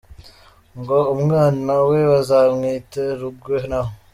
ngo 0.79 0.97
umwana 1.15 1.73
we 1.89 1.99
bazamwite 2.11 3.01
Rugwe, 3.19 3.57
naho 3.69 3.93